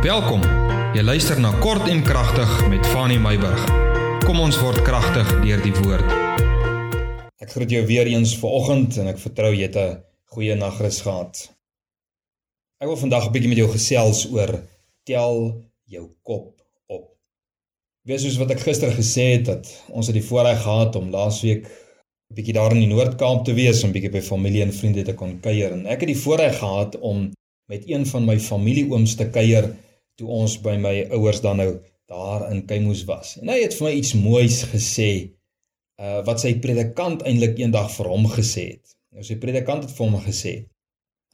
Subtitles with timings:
[0.00, 0.40] Welkom.
[0.96, 3.66] Jy luister na Kort en Kragtig met Fanny Meyburg.
[4.24, 6.14] Kom ons word kragtig deur die woord.
[7.36, 10.00] Ek groet jou weer eens vanoggend en ek vertrou jy het 'n
[10.32, 11.52] goeie nagrus gehad.
[12.80, 14.64] Ek wil vandag 'n bietjie met jou gesels oor
[15.04, 16.56] tel jou kop
[16.88, 17.12] op.
[18.08, 21.66] Wees soos wat ek gister gesê het dat ons het die voorreg gehad om laasweek
[21.66, 25.14] 'n bietjie daar in die Noord-Kaap te wees, om bietjie by familie en vriende te
[25.14, 27.32] kon kuier en ek het die voorreg gehad om
[27.68, 29.76] met een van my familieooms te kuier
[30.20, 31.70] toe ons by my ouers dan nou
[32.10, 33.36] daar in Keimoes was.
[33.40, 35.10] En hy het vir my iets moois gesê
[36.00, 38.96] uh wat sy predikant eintlik eendag vir hom gesê het.
[39.14, 40.54] Nou sy predikant het vir hom gesê: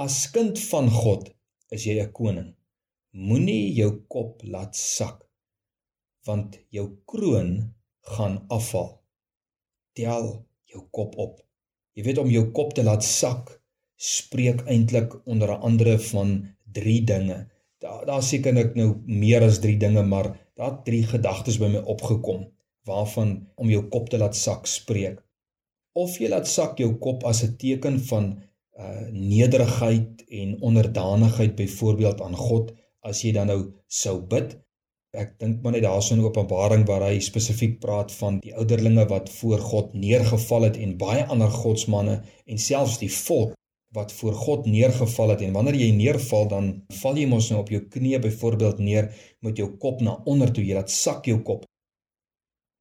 [0.00, 1.28] As kind van God
[1.74, 2.50] is jy 'n koning.
[3.12, 5.22] Moenie jou kop laat sak
[6.26, 7.74] want jou kroon
[8.16, 9.00] gaan afval.
[9.94, 11.40] Tel jou kop op.
[11.94, 13.60] Jy weet om jou kop te laat sak
[13.96, 17.53] spreek eintlik onder andere van drie dinge
[17.84, 22.46] daar daar sekerlik nou meer as 3 dinge, maar daar drie gedagtes by my opgekom
[22.88, 25.20] waarvan om jou kop te laat sak spreek.
[25.92, 28.26] Of jy laat sak jou kop as 'n teken van
[28.84, 34.56] uh nederigheid en onderdanigheid byvoorbeeld aan God as jy dan nou sou bid.
[35.14, 39.30] Ek dink maar net daarso 'n openbaring waar hy spesifiek praat van die ouderlinge wat
[39.30, 43.54] voor God neergeval het en baie ander godsmanne en selfs die volk
[43.94, 45.44] wat voor God neergeval het.
[45.46, 49.10] En wanneer jy neerval dan val jy mos nou op jou knieë byvoorbeeld neer
[49.46, 50.64] met jou kop na onder toe.
[50.66, 51.62] Jy laat sak jou kop.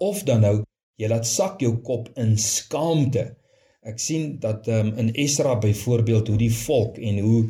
[0.00, 0.56] Of dan nou
[1.00, 3.26] jy laat sak jou kop in skaamte.
[3.82, 7.42] Ek sien dat um, in Esra byvoorbeeld hoe die volk en hoe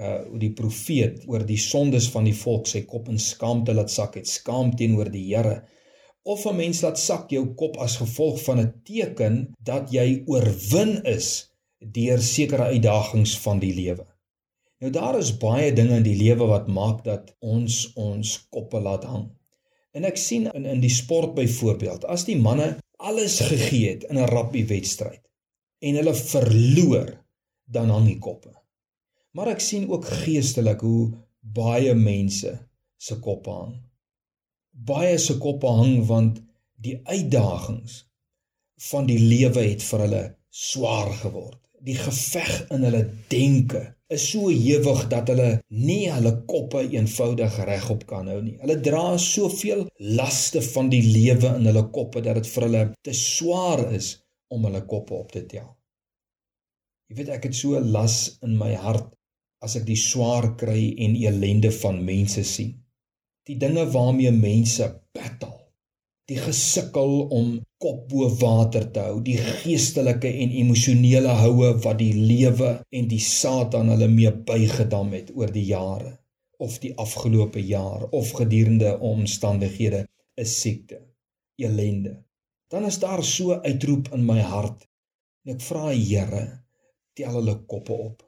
[0.00, 3.90] uh hoe die profeet oor die sondes van die volk sy kop in skaamte laat
[3.90, 5.58] sak het skaam teenoor die Here.
[6.22, 11.02] Of 'n mens laat sak jou kop as gevolg van 'n teken dat jy oorwin
[11.04, 11.49] is
[11.80, 14.04] deur sekere uitdagings van die lewe.
[14.80, 19.04] Nou daar is baie dinge in die lewe wat maak dat ons ons koppe laat
[19.04, 19.26] hang.
[19.96, 24.18] En ek sien in in die sport byvoorbeeld, as die manne alles gegee het in
[24.18, 25.20] 'n rugby wedstryd
[25.80, 27.16] en hulle verloor,
[27.64, 28.52] dan hang die koppe.
[29.32, 32.58] Maar ek sien ook geestelik hoe baie mense
[32.96, 33.74] se koppe hang.
[34.70, 36.42] Baie se koppe hang want
[36.76, 38.06] die uitdagings
[38.90, 43.02] van die lewe het vir hulle swaar geword die geveg in hulle
[43.32, 48.56] denke is so hewig dat hulle nie hulle koppe eenvoudig regop kan hou nie.
[48.62, 49.86] Hulle dra soveel
[50.18, 54.16] laste van die lewe in hulle koppe dat dit vir hulle te swaar is
[54.50, 55.68] om hulle koppe op te tel.
[57.10, 59.08] Jy weet ek het so las in my hart
[59.64, 62.74] as ek die swaar kry en elende van mense sien.
[63.46, 65.59] Die dinge waarmee mense battle
[66.30, 72.12] die gesukkel om kop bo water te hou, die geestelike en emosionele houe wat die
[72.14, 76.14] lewe en die Satan hulle mee bygedam het oor die jare
[76.62, 80.04] of die afgelope jaar of gedurende omstandighede,
[80.38, 81.00] 'n siekte,
[81.56, 82.14] elende.
[82.70, 84.86] Dan is daar so uitroep in my hart
[85.44, 86.44] en ek vra Here,
[87.16, 88.22] tel hulle koppe op.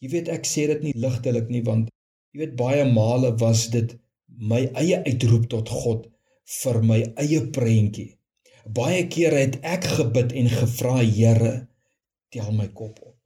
[0.00, 1.90] Jy weet ek sê dit nie ligtelik nie want
[2.32, 3.98] jy weet baie male was dit
[4.52, 6.09] my eie uitroep tot God
[6.50, 8.16] vir my eie prentjie.
[8.78, 11.54] Baie kere het ek gebid en gevra Here,
[12.34, 13.16] tel my kop op.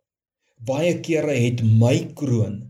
[0.70, 2.60] Baie kere het my kroon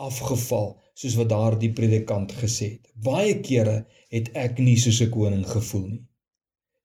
[0.00, 2.90] afgeval soos wat daardie predikant gesê het.
[2.94, 6.04] Baie kere het ek nie soos 'n koning gevoel nie.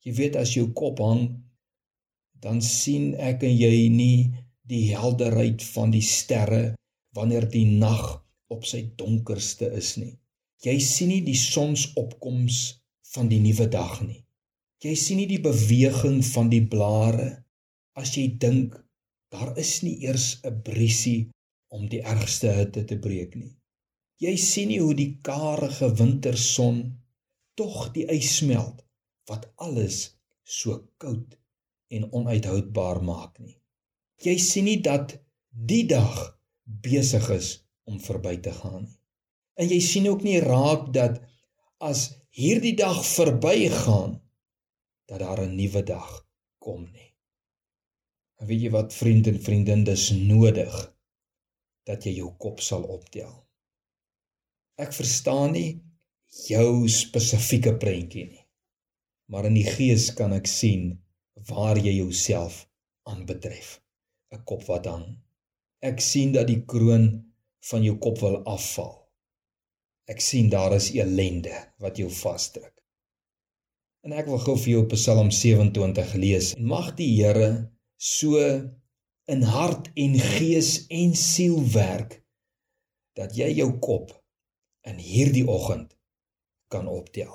[0.06, 1.24] Jy weet as jou kop hang,
[2.40, 4.32] dan sien ek en jy nie
[4.70, 6.76] die helderheid van die sterre
[7.18, 10.18] wanneer die nag op sy donkerste is nie.
[10.66, 12.85] Jy sien nie die sonsopkoms
[13.16, 14.22] van die nuwe dag nie.
[14.84, 17.30] Jy sien nie die beweging van die blare
[17.96, 18.76] as jy dink
[19.34, 21.32] daar is nie eers 'n briesie
[21.76, 23.56] om die ergste hitte te breek nie.
[24.24, 26.78] Jy sien nie hoe die karige winterson
[27.60, 28.84] tog die ys smelt
[29.30, 29.98] wat alles
[30.44, 31.36] so koud
[31.96, 33.58] en onuithoudbaar maak nie.
[34.24, 35.18] Jy sien nie dat
[35.50, 37.50] die dag besig is
[37.84, 39.00] om verby te gaan nie.
[39.56, 41.22] En jy sien ook nie raak dat
[41.80, 44.18] as hierdie dag verbygaan
[45.08, 46.28] dat daar 'n nuwe dag
[46.60, 47.16] kom nie.
[48.40, 50.96] En weet jy wat vriend en vriendin dis nodig
[51.84, 53.48] dat jy jou kop sal optel.
[54.76, 55.82] Ek verstaan nie
[56.50, 58.46] jou spesifieke prentjie nie.
[59.26, 61.04] Maar in die gees kan ek sien
[61.48, 62.70] waar jy jouself
[63.04, 63.82] aanbetref.
[64.32, 65.08] 'n Kop wat hang.
[65.80, 69.05] Ek sien dat die kroon van jou kop wil afval.
[70.12, 72.74] Ek sien daar is elende wat jou vasdruk.
[74.06, 76.52] En ek wil gou vir jou Psalm 27 lees.
[76.54, 78.38] En mag die Here so
[79.26, 82.20] in hart en gees en siel werk
[83.18, 84.12] dat jy jou kop
[84.86, 85.96] in hierdie oggend
[86.70, 87.34] kan optel.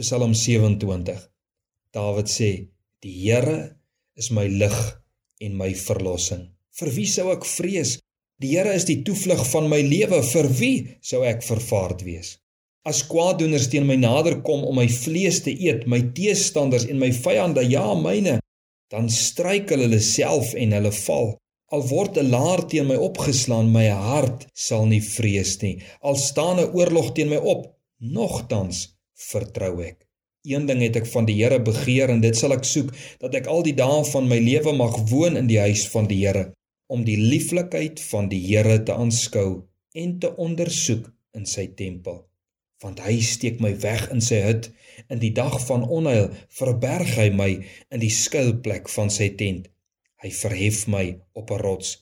[0.00, 1.22] Psalm 27.
[1.94, 2.50] Dawid sê:
[3.02, 3.78] "Die Here
[4.18, 4.78] is my lig
[5.40, 6.48] en my verlossing.
[6.78, 7.96] Vir wie sou ek vrees?
[8.38, 10.20] Die Here is die toevlug van my lewe.
[10.22, 12.36] Vir wie sou ek vervaard wees?
[12.86, 17.10] As kwaaddoeners teen my nader kom om my vlees te eet, my teestanders en my
[17.16, 18.36] vyande, ja myne,
[18.94, 21.34] dan struikel hulle self en hulle val.
[21.74, 25.82] Al word 'n laar teen my opgeslaan, my hart sal nie vrees nie.
[26.00, 27.66] Al staan 'n oorlog teen my op,
[27.98, 28.86] nogtans
[29.32, 30.06] vertrou ek.
[30.46, 33.46] Een ding het ek van die Here begeer en dit sal ek soek, dat ek
[33.46, 36.52] al die dae van my lewe mag woon in die huis van die Here,
[36.88, 39.48] om die lieflikheid van die Here te aanskou
[39.92, 42.22] en te ondersoek in sy tempel.
[42.82, 44.68] Want hy steek my weg in sy hut,
[45.10, 46.30] in die dag van onheil
[46.60, 47.50] verberg hy my
[47.94, 49.66] in die skuilplek van sy tent.
[50.22, 51.04] Hy verhef my
[51.38, 51.96] op 'n rots.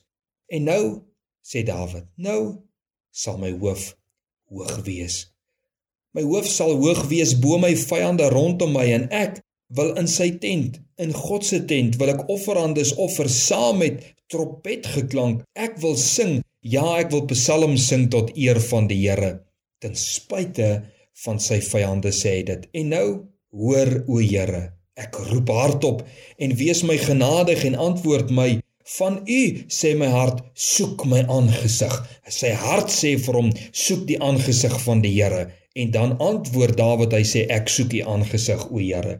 [0.47, 0.83] En nou,
[1.43, 2.63] sê Dawid, nou
[3.11, 3.97] sal my hoof
[4.49, 5.27] hoog wees.
[6.13, 9.41] My hoof sal hoog wees bo my vyande rondom my en ek
[9.77, 13.99] wil in sy tent, in God se tent, wil ek offerandes offer saam met
[14.33, 15.43] trompetgeklank.
[15.55, 19.31] Ek wil sing, ja, ek wil psalms sing tot eer van die Here,
[19.83, 20.69] ten spyte
[21.25, 22.69] van sy vyande sê dit.
[22.77, 23.07] En nou,
[23.55, 24.63] hoor o Here,
[24.97, 26.01] ek roep hardop
[26.41, 28.49] en wees my genadig en antwoord my
[28.97, 31.93] van u sê my hart soek my aangesig
[32.31, 35.43] sy hart sê vir hom soek die aangesig van die Here
[35.77, 39.19] En dan antwoord Dawid, hy sê ek soek U aangesig, o Here.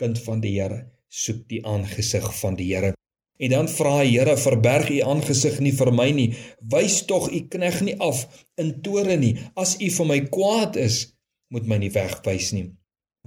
[0.00, 0.78] Kind van die Here,
[1.12, 2.94] soek die aangesig van die Here.
[3.38, 6.32] En dan vra hy, Here, verberg U aangesig nie vir my nie.
[6.72, 8.24] Wys tog U knegg nie af
[8.58, 9.36] in toore nie.
[9.54, 11.04] As U vir my kwaad is,
[11.54, 12.66] moet my nie wegwys nie.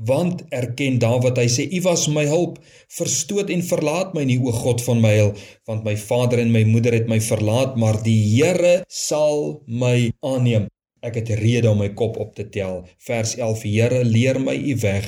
[0.02, 2.58] Want erken Dawid, hy sê U was my hulp,
[2.98, 5.34] verstoot en verlaat my nie o God van my heil,
[5.70, 10.68] want my vader en my moeder het my verlaat, maar die Here sal my aanneem.
[11.06, 12.84] Ek het rede om my kop op te tel.
[13.02, 15.08] Vers 11: Here, leer my u weg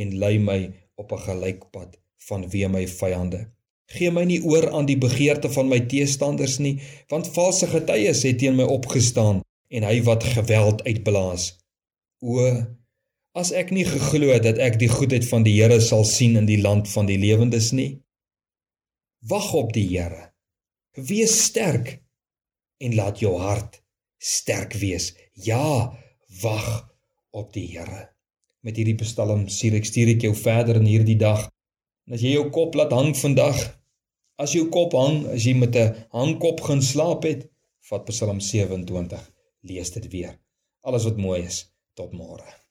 [0.00, 0.60] en lei my
[0.96, 1.98] op 'n gelykpad
[2.28, 3.50] van wie my vyande.
[3.92, 6.78] Gee my nie oor aan die begeerte van my teestanders nie,
[7.12, 11.50] want valse getuies het teen my opgestaan en hy wat geweld uitblaas.
[12.24, 12.48] O,
[13.36, 16.48] as ek nie geglo het dat ek die goedheid van die Here sal sien in
[16.48, 18.00] die land van die lewendes nie.
[19.28, 20.30] Wag op die Here.
[20.94, 21.98] Wees sterk
[22.80, 23.82] en laat jou hart
[24.24, 25.12] sterk wees.
[25.32, 25.92] Ja,
[26.40, 26.68] wag
[27.30, 28.08] op die Here.
[28.64, 31.50] Met hierdie psalm stuur ek stuur ek jou verder in hierdie dag.
[32.06, 33.60] En as jy jou kop laat hang vandag,
[34.40, 37.48] as jou kop hang, as jy met 'n hangkop gaan slaap het,
[37.88, 39.30] vat Psalm 27.
[39.62, 40.38] Lees dit weer.
[40.82, 41.64] Alles wat mooi is.
[41.94, 42.63] Tot môre.